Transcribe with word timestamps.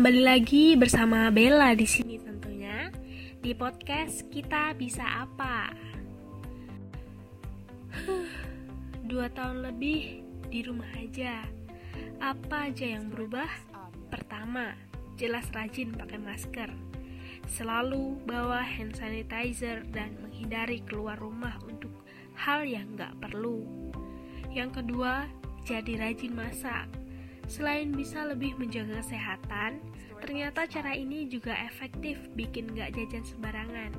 kembali 0.00 0.24
lagi 0.24 0.80
bersama 0.80 1.28
Bella 1.28 1.76
di 1.76 1.84
sini 1.84 2.16
tentunya 2.16 2.88
di 3.44 3.52
podcast 3.52 4.24
kita 4.32 4.72
bisa 4.72 5.04
apa. 5.04 5.68
Dua 9.12 9.28
tahun 9.28 9.60
lebih 9.60 10.24
di 10.48 10.64
rumah 10.64 10.88
aja. 10.96 11.44
Apa 12.16 12.72
aja 12.72 12.96
yang 12.96 13.12
berubah? 13.12 13.44
Pertama, 14.08 14.72
jelas 15.20 15.44
rajin 15.52 15.92
pakai 15.92 16.16
masker. 16.16 16.72
Selalu 17.52 18.24
bawa 18.24 18.64
hand 18.64 18.96
sanitizer 18.96 19.84
dan 19.92 20.16
menghindari 20.24 20.80
keluar 20.88 21.20
rumah 21.20 21.60
untuk 21.68 21.92
hal 22.40 22.64
yang 22.64 22.88
nggak 22.96 23.20
perlu. 23.20 23.68
Yang 24.48 24.80
kedua, 24.80 25.28
jadi 25.68 25.92
rajin 26.00 26.32
masak 26.32 26.88
Selain 27.50 27.90
bisa 27.90 28.22
lebih 28.30 28.54
menjaga 28.62 29.02
kesehatan, 29.02 29.82
ternyata 30.20 30.68
cara 30.68 30.92
ini 30.94 31.26
juga 31.26 31.56
efektif 31.66 32.20
bikin 32.36 32.76
gak 32.76 32.94
jajan 32.94 33.24
sembarangan. 33.24 33.90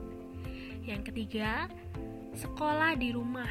Yang 0.86 1.12
ketiga, 1.12 1.68
sekolah 2.38 2.96
di 2.98 3.14
rumah. 3.14 3.50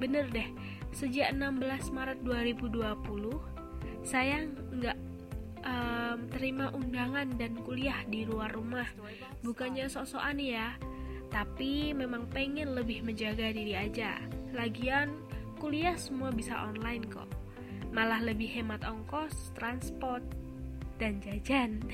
Bener 0.00 0.28
deh, 0.32 0.48
sejak 0.92 1.36
16 1.36 1.94
Maret 1.94 2.18
2020, 2.24 4.04
saya 4.04 4.46
nggak 4.48 4.98
um, 5.64 6.18
terima 6.32 6.70
undangan 6.72 7.28
dan 7.36 7.56
kuliah 7.64 8.00
di 8.06 8.24
luar 8.24 8.52
rumah. 8.52 8.86
Bukannya 9.42 9.90
sok-sokan 9.90 10.38
ya, 10.38 10.76
tapi 11.32 11.96
memang 11.96 12.30
pengen 12.30 12.76
lebih 12.76 13.02
menjaga 13.02 13.50
diri 13.50 13.74
aja. 13.74 14.22
Lagian, 14.54 15.12
kuliah 15.58 15.96
semua 15.98 16.30
bisa 16.30 16.54
online 16.56 17.04
kok 17.10 17.28
malah 17.92 18.20
lebih 18.20 18.48
hemat 18.52 18.84
ongkos, 18.84 19.52
transport, 19.56 20.22
dan 20.98 21.22
jajan. 21.22 21.78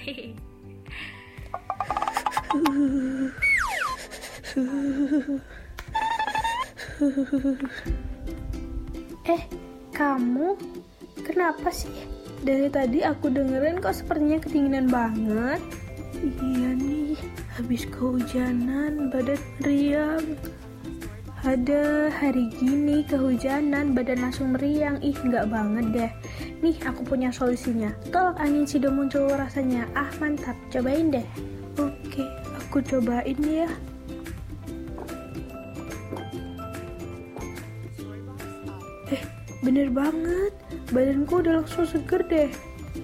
eh, 9.29 9.43
kamu 9.93 10.57
kenapa 11.21 11.69
sih? 11.69 11.93
Dari 12.45 12.69
tadi 12.73 13.01
aku 13.05 13.29
dengerin 13.29 13.85
kok 13.85 13.97
sepertinya 13.97 14.41
ketinginan 14.41 14.89
banget. 14.89 15.61
Iya 16.25 16.73
nih, 16.81 17.21
habis 17.61 17.85
kehujanan, 17.93 19.13
badan 19.13 19.41
meriang. 19.61 20.25
Ada 21.45 22.09
hari 22.09 22.49
gini 22.57 23.05
kehujanan 23.05 23.93
badan 23.93 24.25
langsung 24.25 24.57
meriang 24.57 24.97
Ih 25.05 25.13
nggak 25.13 25.53
banget 25.53 25.87
deh 25.93 26.09
Nih 26.65 26.81
aku 26.81 27.05
punya 27.05 27.29
solusinya. 27.29 27.93
Tolak 28.09 28.41
angin 28.41 28.65
sido 28.65 28.89
muncul 28.89 29.29
rasanya. 29.37 29.85
Ah 29.93 30.09
mantap. 30.17 30.57
Cobain 30.73 31.13
deh. 31.13 31.29
Oke 31.77 32.25
aku 32.57 32.81
cobain 32.81 33.37
ya. 33.45 33.69
Eh 39.13 39.21
bener 39.61 39.93
banget. 39.93 40.57
Badanku 40.89 41.45
udah 41.45 41.61
langsung 41.61 41.85
seger 41.85 42.25
deh. 42.25 42.49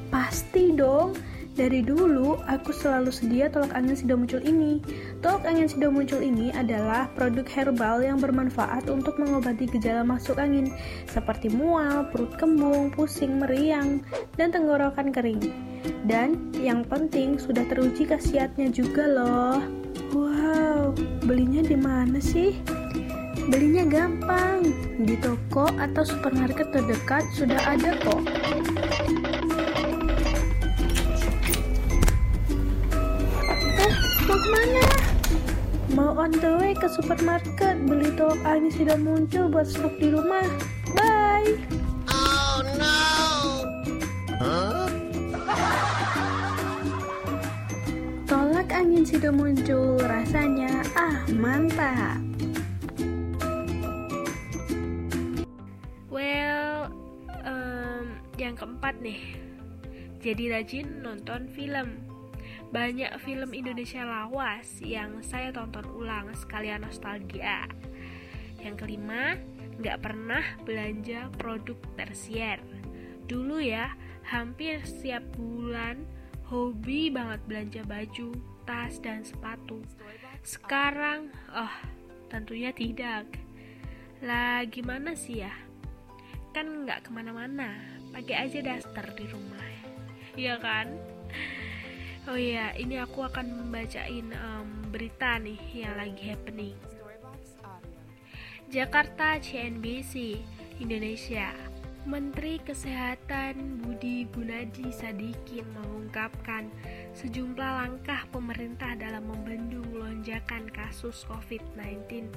Pasti 0.09 0.73
dong. 0.73 1.13
Dari 1.51 1.85
dulu, 1.85 2.41
aku 2.49 2.73
selalu 2.73 3.13
sedia 3.13 3.53
tolak 3.53 3.77
angin 3.77 3.93
sido 3.93 4.17
muncul 4.17 4.41
ini. 4.41 4.81
Tolak 5.21 5.45
angin 5.45 5.69
sido 5.69 5.93
muncul 5.93 6.25
ini 6.25 6.49
adalah 6.57 7.05
produk 7.13 7.45
herbal 7.45 8.01
yang 8.01 8.17
bermanfaat 8.17 8.89
untuk 8.89 9.21
mengobati 9.21 9.69
gejala 9.69 10.01
masuk 10.01 10.41
angin, 10.41 10.73
seperti 11.13 11.53
mual, 11.53 12.09
perut 12.09 12.33
kembung, 12.41 12.89
pusing, 12.89 13.37
meriang, 13.37 14.01
dan 14.41 14.49
tenggorokan 14.49 15.13
kering. 15.13 15.53
Dan 16.09 16.49
yang 16.57 16.89
penting 16.89 17.37
sudah 17.37 17.69
teruji 17.69 18.09
khasiatnya 18.09 18.73
juga 18.73 19.05
loh. 19.05 19.61
Wow, 20.17 20.97
belinya 21.29 21.69
di 21.69 21.77
mana 21.77 22.17
sih? 22.17 22.57
Belinya 23.53 23.85
gampang, 23.85 24.73
di 25.05 25.21
toko 25.21 25.69
atau 25.77 26.01
supermarket 26.01 26.73
terdekat 26.73 27.29
sudah 27.37 27.61
ada 27.69 27.93
kok. 28.09 28.25
mau 34.31 34.39
ke 34.39 34.49
mana? 34.55 35.00
On 36.11 36.29
the 36.29 36.53
way 36.61 36.77
ke 36.77 36.85
supermarket 36.85 37.81
beli 37.89 38.13
tolak 38.13 38.45
angin 38.45 38.69
sudah 38.69 38.99
muncul 39.01 39.49
buat 39.49 39.65
stok 39.65 39.97
di 39.97 40.13
rumah. 40.13 40.45
Bye. 40.93 41.57
Oh 42.13 42.61
no. 42.77 43.01
Huh? 44.37 44.89
Tolak 48.29 48.69
angin 48.69 49.09
sudah 49.09 49.33
muncul, 49.33 49.97
rasanya 50.05 50.85
ah 50.93 51.25
mantap. 51.33 52.21
Well, 56.13 56.93
um, 57.49 58.21
yang 58.37 58.61
keempat 58.61 59.01
nih, 59.01 59.41
jadi 60.21 60.59
rajin 60.59 61.01
nonton 61.01 61.49
film 61.49 62.10
banyak 62.71 63.11
film 63.27 63.51
Indonesia 63.51 64.07
lawas 64.07 64.79
yang 64.79 65.23
saya 65.27 65.51
tonton 65.51 65.87
ulang 65.91 66.31
sekalian 66.39 66.87
nostalgia. 66.87 67.67
Yang 68.63 68.87
kelima, 68.87 69.35
nggak 69.81 69.99
pernah 70.05 70.45
belanja 70.63 71.33
produk 71.41 71.79
tersier. 71.97 72.61
Dulu 73.27 73.59
ya, 73.59 73.91
hampir 74.29 74.85
setiap 74.87 75.25
bulan 75.35 76.05
hobi 76.51 77.09
banget 77.11 77.41
belanja 77.47 77.83
baju, 77.87 78.35
tas, 78.67 78.99
dan 78.99 79.23
sepatu. 79.23 79.83
Sekarang, 80.43 81.31
oh, 81.55 81.75
tentunya 82.27 82.75
tidak. 82.75 83.27
Lah, 84.21 84.67
gimana 84.67 85.15
sih 85.15 85.47
ya? 85.47 85.55
Kan 86.51 86.85
nggak 86.85 87.07
ke 87.07 87.11
mana-mana, 87.15 87.79
pakai 88.11 88.51
aja 88.51 88.59
daster 88.61 89.07
di 89.15 89.25
rumah. 89.31 89.71
Iya 90.35 90.59
kan? 90.59 90.91
Oh 92.29 92.37
iya, 92.37 92.77
ini 92.77 93.01
aku 93.01 93.25
akan 93.25 93.49
membacain 93.49 94.29
um, 94.37 94.69
berita 94.93 95.41
nih 95.41 95.57
yang 95.73 95.97
lagi 95.97 96.21
happening. 96.29 96.77
Jakarta 98.69 99.41
CNBC 99.41 100.37
Indonesia 100.85 101.51
Menteri 102.05 102.61
Kesehatan 102.61 103.81
Budi 103.83 104.29
Gunadi 104.31 104.93
Sadikin 104.93 105.65
mengungkapkan 105.75 106.69
sejumlah 107.17 107.57
langkah 107.83 108.25
pemerintah 108.33 108.95
dalam 109.01 109.25
membendung 109.25 109.89
lonjakan 109.91 110.69
kasus 110.71 111.25
COVID-19 111.27 112.29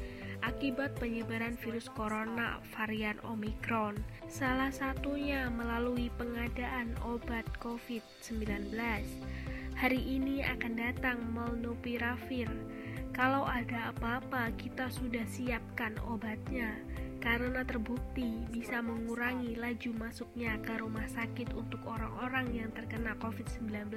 akibat 0.43 0.95
penyebaran 0.99 1.55
virus 1.59 1.87
corona 1.91 2.59
varian 2.75 3.15
Omicron. 3.23 3.95
Salah 4.27 4.71
satunya 4.73 5.47
melalui 5.47 6.11
pengadaan 6.19 6.91
obat 7.07 7.47
COVID-19 7.63 8.73
Hari 9.73 9.99
ini 9.99 10.45
akan 10.45 10.73
datang 10.77 11.17
molnupiravir. 11.33 12.49
Kalau 13.13 13.45
ada 13.45 13.93
apa-apa, 13.93 14.53
kita 14.57 14.89
sudah 14.89 15.25
siapkan 15.29 15.97
obatnya 16.05 16.77
karena 17.23 17.63
terbukti 17.63 18.43
bisa 18.51 18.83
mengurangi 18.83 19.55
laju 19.55 19.95
masuknya 19.95 20.59
ke 20.59 20.75
rumah 20.75 21.07
sakit 21.07 21.55
untuk 21.55 21.79
orang-orang 21.87 22.51
yang 22.51 22.69
terkena 22.75 23.15
COVID-19 23.23 23.95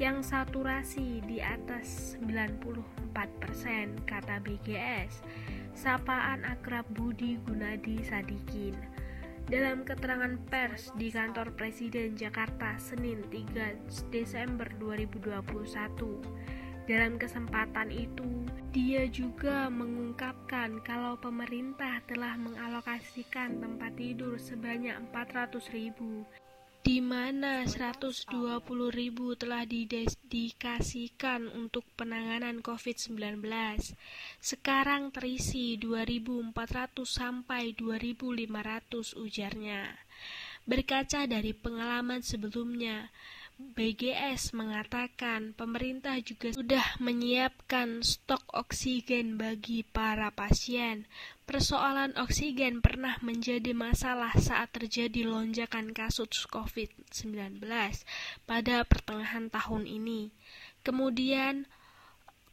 yang 0.00 0.24
saturasi 0.26 1.22
di 1.22 1.38
atas 1.38 2.18
94%, 2.24 3.14
kata 4.08 4.42
BGS. 4.42 5.22
Sapaan 5.74 6.46
akrab 6.46 6.86
Budi 6.94 7.38
Gunadi 7.46 8.02
Sadikin. 8.02 8.93
Dalam 9.44 9.84
keterangan 9.84 10.40
pers 10.48 10.88
di 10.96 11.12
kantor 11.12 11.52
Presiden 11.52 12.16
Jakarta 12.16 12.80
Senin 12.80 13.20
3 13.28 13.76
Desember 14.08 14.64
2021, 14.80 15.44
dalam 16.88 17.20
kesempatan 17.20 17.92
itu, 17.92 18.48
dia 18.72 19.04
juga 19.08 19.68
mengungkapkan 19.68 20.80
kalau 20.80 21.20
pemerintah 21.20 22.00
telah 22.08 22.40
mengalokasikan 22.40 23.60
tempat 23.60 23.92
tidur 24.00 24.40
sebanyak 24.40 24.96
400 25.12 25.60
ribu 25.76 26.24
di 26.84 27.00
mana 27.00 27.64
120 27.64 28.28
ribu 28.92 29.32
telah 29.40 29.64
didedikasikan 29.64 31.48
untuk 31.56 31.80
penanganan 31.96 32.60
COVID-19. 32.60 33.40
Sekarang 34.36 35.08
terisi 35.08 35.80
2.400 35.80 36.52
sampai 37.08 37.72
2.500 37.72 39.16
ujarnya. 39.16 39.96
Berkaca 40.68 41.24
dari 41.24 41.56
pengalaman 41.56 42.20
sebelumnya, 42.20 43.08
BGS 43.54 44.50
mengatakan 44.50 45.54
pemerintah 45.54 46.18
juga 46.18 46.50
sudah 46.50 46.98
menyiapkan 46.98 48.02
stok 48.02 48.42
oksigen 48.50 49.38
bagi 49.38 49.86
para 49.86 50.34
pasien. 50.34 51.06
Persoalan 51.46 52.18
oksigen 52.18 52.82
pernah 52.82 53.14
menjadi 53.22 53.70
masalah 53.70 54.34
saat 54.34 54.74
terjadi 54.74 55.30
lonjakan 55.30 55.94
kasus 55.94 56.50
COVID-19 56.50 57.62
pada 58.42 58.82
pertengahan 58.82 59.46
tahun 59.46 59.86
ini. 59.86 60.34
Kemudian 60.82 61.70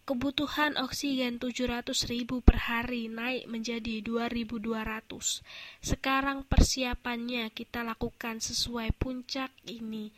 kebutuhan 0.05 0.77
oksigen 0.77 1.41
700 1.41 1.97
ribu 2.13 2.45
per 2.45 2.61
hari 2.69 3.09
naik 3.09 3.49
menjadi 3.49 4.05
2200. 4.05 5.41
Sekarang 5.81 6.45
persiapannya 6.45 7.49
kita 7.49 7.81
lakukan 7.81 8.37
sesuai 8.37 8.93
puncak 9.01 9.49
ini 9.65 10.13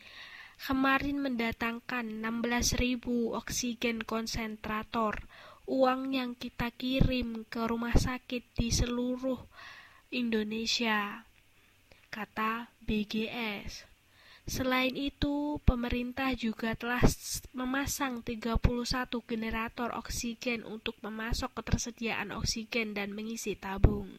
kemarin 0.58 1.22
mendatangkan 1.22 2.22
16.000 2.22 3.02
oksigen 3.34 4.02
konsentrator, 4.02 5.24
uang 5.64 6.12
yang 6.12 6.36
kita 6.36 6.68
kirim 6.74 7.48
ke 7.48 7.64
rumah 7.64 7.96
sakit 7.96 8.52
di 8.54 8.68
seluruh 8.68 9.38
Indonesia, 10.14 11.24
kata 12.12 12.70
BGS. 12.84 13.94
Selain 14.44 14.92
itu, 14.92 15.56
pemerintah 15.64 16.36
juga 16.36 16.76
telah 16.76 17.00
memasang 17.56 18.20
31 18.20 18.60
generator 19.24 19.96
oksigen 19.96 20.68
untuk 20.68 21.00
memasok 21.00 21.64
ketersediaan 21.64 22.28
oksigen 22.36 22.92
dan 22.92 23.16
mengisi 23.16 23.56
tabung. 23.56 24.12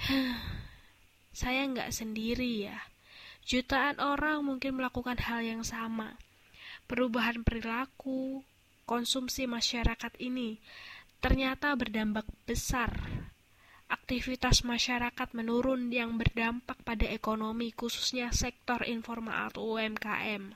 Saya 1.36 1.68
nggak 1.68 1.92
sendiri 1.92 2.72
ya. 2.72 2.91
Jutaan 3.42 3.98
orang 3.98 4.46
mungkin 4.46 4.78
melakukan 4.78 5.18
hal 5.18 5.42
yang 5.42 5.66
sama. 5.66 6.14
Perubahan 6.86 7.42
perilaku, 7.42 8.46
konsumsi 8.86 9.50
masyarakat 9.50 10.14
ini 10.22 10.62
ternyata 11.18 11.74
berdampak 11.74 12.26
besar. 12.46 12.94
Aktivitas 13.90 14.62
masyarakat 14.62 15.34
menurun 15.34 15.90
yang 15.90 16.16
berdampak 16.16 16.80
pada 16.86 17.04
ekonomi, 17.10 17.74
khususnya 17.74 18.30
sektor 18.30 18.86
informal 18.86 19.50
atau 19.50 19.76
UMKM. 19.76 20.54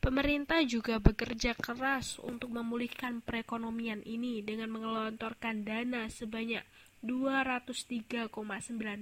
Pemerintah 0.00 0.60
juga 0.66 0.98
bekerja 0.98 1.54
keras 1.54 2.18
untuk 2.20 2.50
memulihkan 2.50 3.22
perekonomian 3.22 4.02
ini 4.02 4.42
dengan 4.42 4.72
mengelontorkan 4.72 5.62
dana 5.62 6.08
sebanyak 6.08 6.64
203,9 7.04 8.32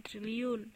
triliun 0.07 0.71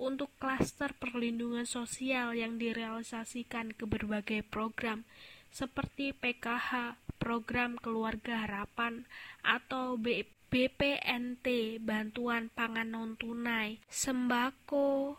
untuk 0.00 0.30
klaster 0.42 0.92
perlindungan 0.96 1.64
sosial 1.64 2.34
yang 2.34 2.58
direalisasikan 2.58 3.74
ke 3.74 3.84
berbagai 3.86 4.42
program 4.46 5.06
seperti 5.54 6.10
PKH, 6.10 6.98
Program 7.22 7.78
Keluarga 7.78 8.42
Harapan, 8.42 9.06
atau 9.46 9.94
BPNT, 9.94 11.78
Bantuan 11.78 12.50
Pangan 12.50 12.90
Non-Tunai, 12.90 13.78
Sembako, 13.86 15.14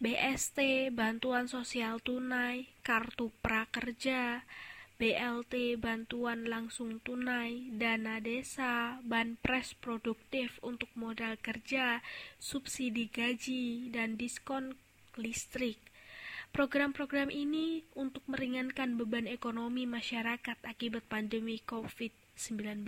BST, 0.00 0.92
Bantuan 0.92 1.48
Sosial 1.48 2.00
Tunai, 2.04 2.68
Kartu 2.84 3.32
Prakerja, 3.40 4.44
BLT 5.00 5.80
bantuan 5.80 6.44
langsung 6.44 7.00
tunai, 7.00 7.72
dana 7.72 8.20
desa, 8.20 9.00
banpres 9.00 9.72
produktif 9.80 10.60
untuk 10.60 10.92
modal 10.92 11.40
kerja, 11.40 12.04
subsidi 12.36 13.08
gaji, 13.08 13.88
dan 13.88 14.20
diskon 14.20 14.76
listrik. 15.16 15.80
Program-program 16.52 17.32
ini 17.32 17.80
untuk 17.96 18.20
meringankan 18.28 19.00
beban 19.00 19.24
ekonomi 19.24 19.88
masyarakat 19.88 20.60
akibat 20.68 21.08
pandemi 21.08 21.64
COVID-19, 21.64 22.84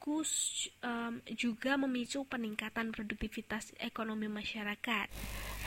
sekaligus 0.00 0.72
um, 0.80 1.20
juga 1.36 1.76
memicu 1.76 2.24
peningkatan 2.24 2.88
produktivitas 2.88 3.68
ekonomi 3.76 4.32
masyarakat. 4.32 5.12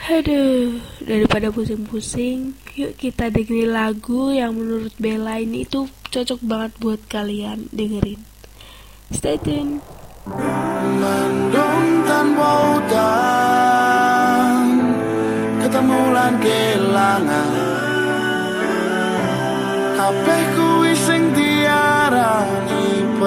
Aduh, 0.10 0.82
daripada 1.06 1.54
pusing-pusing, 1.54 2.58
yuk 2.74 2.98
kita 2.98 3.30
dengerin 3.30 3.70
lagu 3.70 4.34
yang 4.34 4.58
menurut 4.58 4.90
Bella 4.98 5.38
ini 5.38 5.70
itu 5.70 5.86
cocok 6.10 6.42
banget 6.42 6.74
buat 6.82 7.06
kalian 7.06 7.70
dengerin. 7.70 8.26
Stay 9.14 9.38
tune. 9.38 9.86
Mendung 10.98 12.02
tanpa 12.10 12.74
hutan, 12.74 14.58
ketemu 15.62 16.02
lan 16.10 16.34
kelangan. 16.42 17.54
Kabeh 19.94 20.42
kuwi 20.42 20.53
sing 20.53 20.53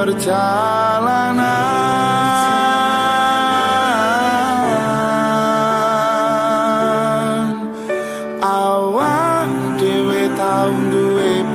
diarani 0.06 0.14
perjalanan. 0.14 1.66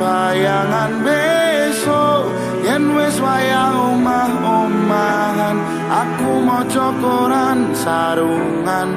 bayangan 0.02 0.92
besok. 1.06 2.26
Yen 2.66 2.96
wis 2.98 3.20
wayang 3.22 4.00
omah-omahan 4.00 5.58
aku 5.90 6.42
mau 6.42 6.64
cokoran 6.66 7.76
sarungan. 7.78 8.90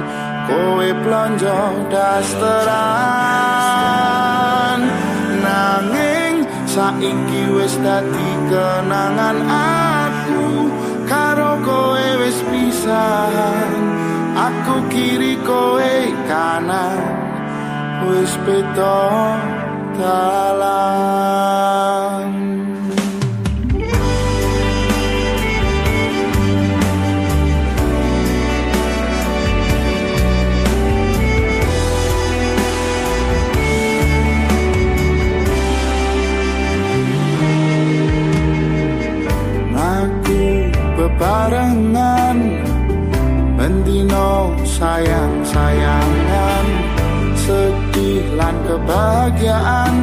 Kowe 0.44 0.88
plonjo 1.04 1.88
dasteran. 1.88 2.70
Nanging 5.44 6.44
saiki 6.68 7.48
wis 7.52 7.74
dadi 7.80 8.33
kenangan 8.54 9.38
aku. 9.50 10.70
Karo 11.04 11.58
kowe 11.66 12.08
wis 12.22 12.38
pisahan 12.46 13.82
aku 14.38 14.76
kiri 14.94 15.34
kowe 15.42 15.94
kanan. 16.30 17.02
Wis 18.06 18.32
beton 18.46 19.38
dalam 19.98 21.73
sayang-sayangan 44.84 46.66
sedih 47.40 48.28
lan 48.36 48.52
kebahagiaan 48.68 49.93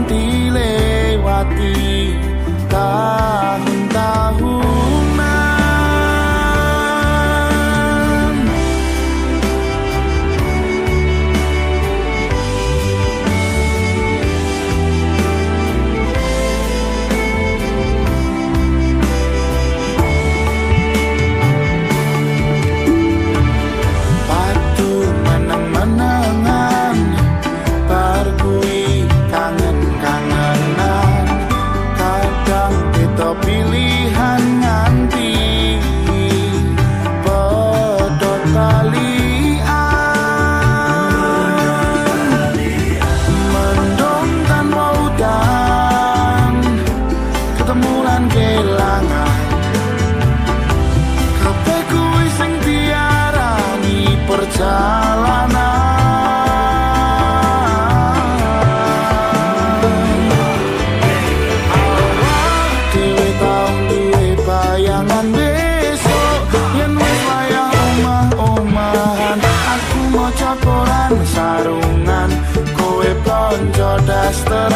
koran 70.81 71.13
sarungan 71.33 72.31
kowe 72.73 73.09
blonjo 73.21 73.91
dasteran. 74.09 74.73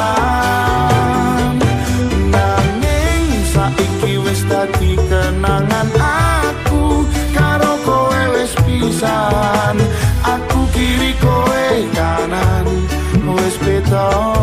Nanging 2.30 3.26
saiki 3.50 4.22
wis 4.22 4.42
dadi 4.46 4.94
kenangan 5.10 5.90
aku 5.98 7.10
karo 7.34 7.74
kowe 7.82 8.22
wis 8.38 8.54
pisan. 8.66 9.78
Aku 10.22 10.70
kiri 10.78 11.18
kowe 11.18 11.66
kanan 11.98 12.66
wis 13.26 13.58
betah 13.66 14.35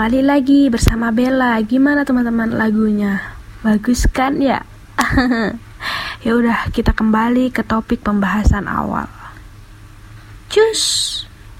Kembali 0.00 0.24
lagi 0.24 0.72
bersama 0.72 1.12
Bella. 1.12 1.60
Gimana 1.60 2.08
teman-teman 2.08 2.56
lagunya? 2.56 3.20
Bagus 3.60 4.08
kan 4.08 4.40
ya? 4.40 4.64
ya 6.24 6.32
udah, 6.40 6.72
kita 6.72 6.96
kembali 6.96 7.52
ke 7.52 7.60
topik 7.60 8.00
pembahasan 8.00 8.64
awal. 8.64 9.04
Cus. 10.48 10.80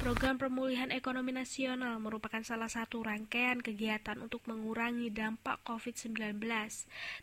Program 0.01 0.41
Pemulihan 0.41 0.89
Ekonomi 0.89 1.37
Nasional 1.37 2.01
merupakan 2.01 2.41
salah 2.41 2.73
satu 2.73 3.05
rangkaian 3.05 3.61
kegiatan 3.61 4.17
untuk 4.17 4.41
mengurangi 4.49 5.13
dampak 5.13 5.61
COVID-19 5.69 6.41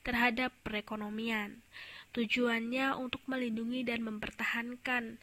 terhadap 0.06 0.54
perekonomian. 0.62 1.66
Tujuannya 2.14 2.94
untuk 2.94 3.26
melindungi 3.26 3.82
dan 3.82 4.06
mempertahankan, 4.06 5.18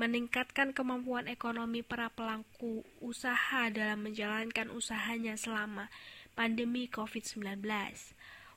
meningkatkan 0.00 0.72
kemampuan 0.72 1.28
ekonomi 1.28 1.84
para 1.84 2.08
pelaku 2.08 2.80
usaha 3.04 3.68
dalam 3.68 4.08
menjalankan 4.08 4.72
usahanya 4.72 5.36
selama 5.36 5.92
pandemi 6.32 6.88
COVID-19. 6.88 7.60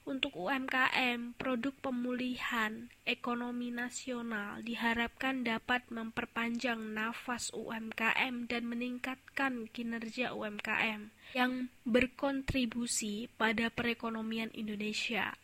Untuk 0.03 0.35
UMKM, 0.35 1.35
produk 1.39 1.71
pemulihan 1.79 2.91
ekonomi 3.07 3.71
nasional 3.71 4.59
diharapkan 4.59 5.47
dapat 5.47 5.87
memperpanjang 5.87 6.79
nafas 6.91 7.51
UMKM 7.55 8.51
dan 8.51 8.63
meningkatkan 8.67 9.71
kinerja 9.71 10.35
UMKM 10.35 11.07
yang 11.35 11.71
berkontribusi 11.87 13.31
pada 13.39 13.71
perekonomian 13.71 14.51
Indonesia. 14.51 15.39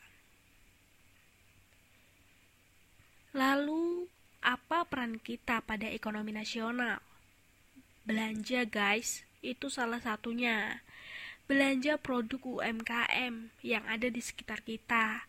Lalu, 3.31 4.11
apa 4.39 4.87
peran 4.87 5.19
kita 5.19 5.61
pada 5.63 5.87
ekonomi 5.91 6.31
nasional? 6.31 7.03
Belanja, 8.07 8.65
guys, 8.65 9.23
itu 9.43 9.67
salah 9.67 9.99
satunya. 9.99 10.81
Belanja 11.49 11.97
produk 11.97 12.61
UMKM 12.61 13.53
yang 13.65 13.83
ada 13.89 14.07
di 14.07 14.21
sekitar 14.21 14.61
kita. 14.61 15.25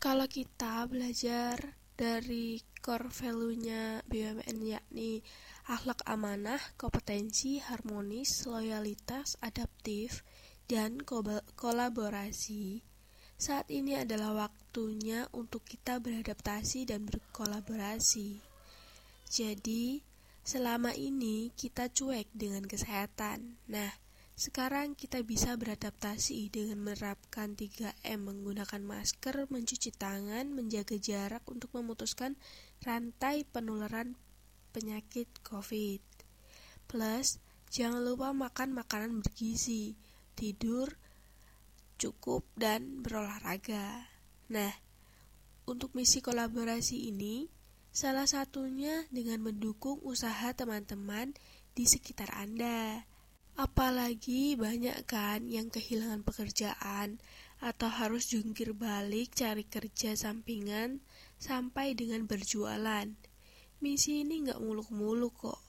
Kalau 0.00 0.28
kita 0.28 0.84
belajar 0.90 1.76
dari 1.94 2.60
core 2.82 3.08
value-nya 3.08 4.02
BUMN 4.04 4.58
yakni 4.66 5.22
akhlak 5.64 6.04
amanah, 6.04 6.60
kompetensi, 6.76 7.62
harmonis, 7.62 8.44
loyalitas, 8.44 9.40
adaptif, 9.40 10.20
dan 10.68 11.00
ko- 11.00 11.44
kolaborasi, 11.56 12.84
saat 13.34 13.66
ini 13.70 13.98
adalah 13.98 14.46
waktunya 14.46 15.26
untuk 15.34 15.66
kita 15.66 15.98
beradaptasi 15.98 16.86
dan 16.86 17.04
berkolaborasi. 17.04 18.38
Jadi, 19.26 19.98
selama 20.44 20.94
ini 20.94 21.50
kita 21.56 21.90
cuek 21.90 22.30
dengan 22.30 22.62
kesehatan. 22.62 23.58
Nah, 23.66 23.90
sekarang 24.34 24.98
kita 24.98 25.22
bisa 25.22 25.54
beradaptasi 25.54 26.50
dengan 26.50 26.82
menerapkan 26.82 27.54
3M 27.54 28.18
menggunakan 28.18 28.82
masker, 28.82 29.46
mencuci 29.46 29.94
tangan, 29.94 30.50
menjaga 30.50 30.98
jarak 30.98 31.46
untuk 31.46 31.70
memutuskan 31.74 32.34
rantai 32.82 33.46
penularan 33.46 34.18
penyakit 34.74 35.30
COVID. 35.46 36.02
Plus, 36.90 37.38
jangan 37.70 38.02
lupa 38.02 38.34
makan 38.34 38.74
makanan 38.74 39.22
bergizi, 39.22 39.94
tidur 40.34 41.03
cukup 41.96 42.46
dan 42.58 43.02
berolahraga. 43.02 44.10
Nah, 44.50 44.72
untuk 45.64 45.96
misi 45.96 46.20
kolaborasi 46.20 47.08
ini, 47.08 47.48
salah 47.88 48.28
satunya 48.28 49.06
dengan 49.08 49.40
mendukung 49.40 50.02
usaha 50.04 50.52
teman-teman 50.52 51.32
di 51.72 51.88
sekitar 51.88 52.30
Anda. 52.36 53.06
Apalagi 53.54 54.58
banyak 54.58 55.06
kan 55.06 55.46
yang 55.46 55.70
kehilangan 55.70 56.26
pekerjaan 56.26 57.22
atau 57.62 57.86
harus 57.86 58.28
jungkir 58.28 58.74
balik 58.74 59.32
cari 59.38 59.62
kerja 59.64 60.18
sampingan 60.18 61.00
sampai 61.38 61.94
dengan 61.94 62.26
berjualan. 62.26 63.06
Misi 63.78 64.26
ini 64.26 64.44
nggak 64.44 64.58
muluk-muluk 64.58 65.34
kok. 65.38 65.62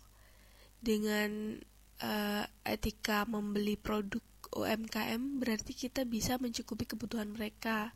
Dengan 0.81 1.61
eh, 2.01 2.45
etika 2.65 3.23
membeli 3.29 3.77
produk 3.77 4.21
UMKM 4.55 5.43
berarti 5.43 5.75
kita 5.75 6.07
bisa 6.07 6.39
mencukupi 6.39 6.87
kebutuhan 6.87 7.29
mereka 7.35 7.91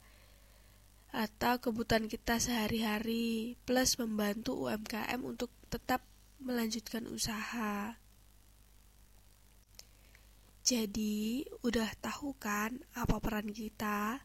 atau 1.09 1.57
kebutuhan 1.57 2.05
kita 2.05 2.37
sehari-hari 2.37 3.57
plus 3.65 3.97
membantu 3.97 4.69
UMKM 4.69 5.23
untuk 5.25 5.49
tetap 5.71 6.05
melanjutkan 6.37 7.09
usaha. 7.09 7.97
Jadi, 10.61 11.49
udah 11.65 11.89
tahu 11.97 12.37
kan 12.37 12.77
apa 12.93 13.17
peran 13.17 13.49
kita? 13.49 14.21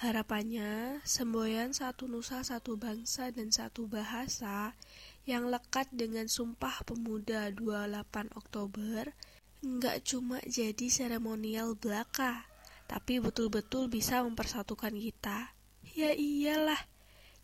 Harapannya, 0.00 1.00
semboyan 1.08 1.72
satu 1.72 2.04
nusa, 2.04 2.44
satu 2.44 2.76
bangsa, 2.76 3.32
dan 3.32 3.48
satu 3.48 3.88
bahasa 3.88 4.76
yang 5.24 5.48
lekat 5.48 5.88
dengan 5.92 6.28
Sumpah 6.28 6.84
Pemuda 6.84 7.48
28 7.52 8.32
Oktober 8.36 9.12
nggak 9.60 10.08
cuma 10.08 10.40
jadi 10.48 10.86
seremonial 10.88 11.76
belaka, 11.76 12.48
tapi 12.88 13.20
betul-betul 13.20 13.92
bisa 13.92 14.24
mempersatukan 14.24 14.96
kita. 14.96 15.52
Ya 15.92 16.16
iyalah, 16.16 16.80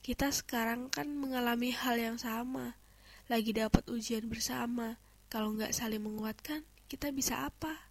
kita 0.00 0.32
sekarang 0.32 0.88
kan 0.88 1.12
mengalami 1.12 1.76
hal 1.76 2.00
yang 2.00 2.16
sama, 2.16 2.80
lagi 3.28 3.52
dapat 3.52 3.84
ujian 3.92 4.26
bersama. 4.32 4.96
Kalau 5.28 5.52
nggak 5.52 5.76
saling 5.76 6.00
menguatkan, 6.00 6.64
kita 6.88 7.12
bisa 7.12 7.44
apa? 7.44 7.90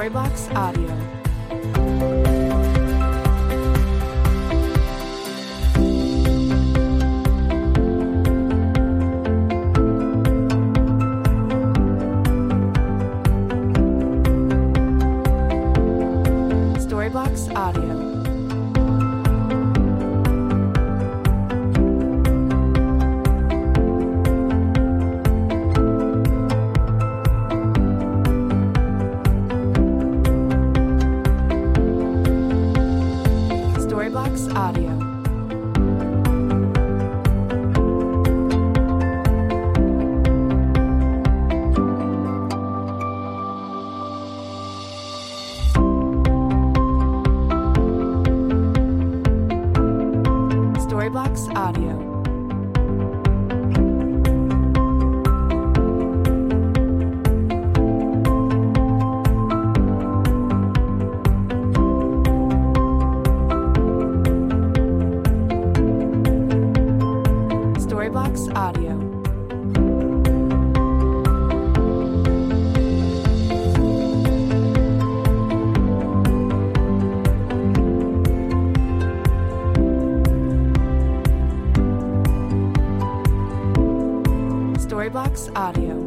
Storyblocks 0.00 0.48
Audio. 0.56 1.19
Audio. 34.48 35.09
Storyblocks 85.00 85.48
Audio. 85.56 85.99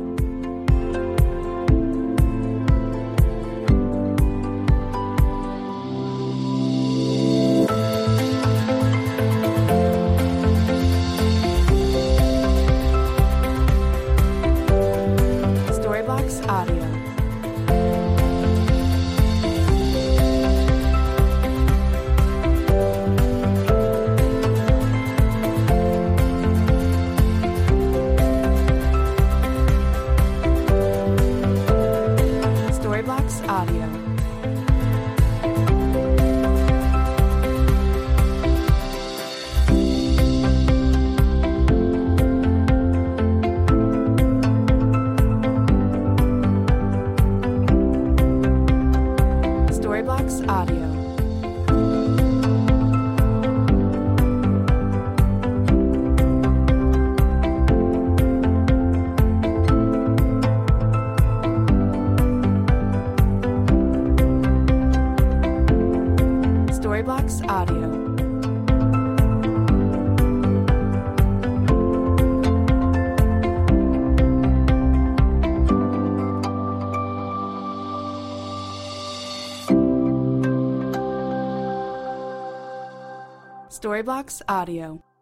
Storyblocks 83.93 84.41
Audio. 84.49 85.12